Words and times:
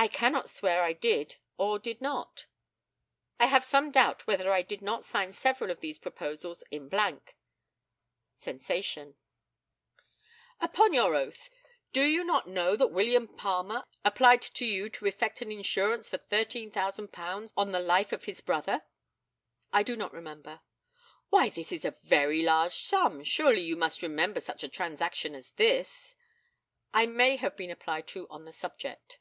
I 0.00 0.06
cannot 0.06 0.48
swear 0.48 0.84
I 0.84 0.92
did 0.92 1.38
or 1.56 1.80
did 1.80 2.00
not. 2.00 2.46
I 3.40 3.46
have 3.46 3.64
some 3.64 3.90
doubt 3.90 4.28
whether 4.28 4.52
I 4.52 4.62
did 4.62 4.80
not 4.80 5.02
sign 5.02 5.32
several 5.32 5.72
of 5.72 5.80
these 5.80 5.98
proposals 5.98 6.62
in 6.70 6.88
blank 6.88 7.34
[sensation]. 8.36 9.16
Upon 10.60 10.92
your 10.92 11.16
oath, 11.16 11.50
do 11.92 12.04
you 12.04 12.22
not 12.22 12.46
know 12.46 12.76
that 12.76 12.92
William 12.92 13.26
Palmer 13.26 13.84
applied 14.04 14.42
to 14.42 14.64
you 14.64 14.88
to 14.90 15.06
effect 15.06 15.42
an 15.42 15.50
insurance 15.50 16.08
for 16.08 16.16
£13,000 16.18 17.52
on 17.56 17.72
the 17.72 17.80
life 17.80 18.12
of 18.12 18.22
his 18.22 18.40
brother? 18.40 18.84
I 19.72 19.82
do 19.82 19.96
not 19.96 20.12
remember. 20.12 20.60
Why 21.30 21.48
this 21.48 21.72
is 21.72 21.84
a 21.84 21.98
very 22.04 22.42
large 22.44 22.76
sum, 22.76 23.24
surely 23.24 23.62
you 23.62 23.74
must 23.74 24.02
remember 24.04 24.40
such 24.40 24.62
a 24.62 24.68
transaction 24.68 25.34
as 25.34 25.50
this? 25.50 26.14
I 26.94 27.06
may 27.06 27.34
have 27.34 27.56
been 27.56 27.72
applied 27.72 28.06
to 28.14 28.28
on 28.28 28.44
the 28.44 28.52
subject. 28.52 29.18